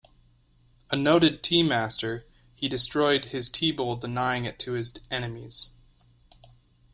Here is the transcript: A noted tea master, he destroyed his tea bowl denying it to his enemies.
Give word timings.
A 0.89 0.95
noted 0.95 1.43
tea 1.43 1.61
master, 1.61 2.25
he 2.55 2.67
destroyed 2.67 3.25
his 3.25 3.49
tea 3.49 3.71
bowl 3.71 3.97
denying 3.97 4.45
it 4.45 4.57
to 4.61 4.71
his 4.71 4.93
enemies. 5.11 5.69